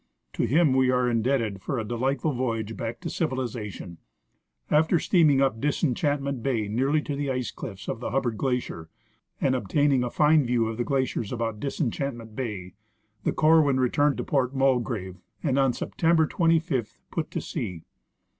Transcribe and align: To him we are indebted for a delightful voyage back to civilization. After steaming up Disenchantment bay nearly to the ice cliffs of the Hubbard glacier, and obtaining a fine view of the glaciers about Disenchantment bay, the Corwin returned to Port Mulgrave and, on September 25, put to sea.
To 0.33 0.45
him 0.45 0.73
we 0.73 0.89
are 0.89 1.07
indebted 1.07 1.61
for 1.61 1.77
a 1.77 1.83
delightful 1.83 2.33
voyage 2.33 2.75
back 2.75 3.01
to 3.01 3.07
civilization. 3.11 3.99
After 4.71 4.97
steaming 4.97 5.41
up 5.43 5.61
Disenchantment 5.61 6.41
bay 6.41 6.67
nearly 6.67 7.03
to 7.03 7.15
the 7.15 7.29
ice 7.29 7.51
cliffs 7.51 7.87
of 7.87 7.99
the 7.99 8.09
Hubbard 8.09 8.35
glacier, 8.35 8.89
and 9.39 9.53
obtaining 9.53 10.03
a 10.03 10.09
fine 10.09 10.43
view 10.43 10.67
of 10.67 10.77
the 10.77 10.83
glaciers 10.83 11.31
about 11.31 11.59
Disenchantment 11.59 12.35
bay, 12.35 12.73
the 13.25 13.31
Corwin 13.31 13.79
returned 13.79 14.17
to 14.17 14.23
Port 14.23 14.55
Mulgrave 14.55 15.17
and, 15.43 15.59
on 15.59 15.71
September 15.71 16.25
25, 16.25 16.97
put 17.11 17.29
to 17.29 17.39
sea. 17.39 17.83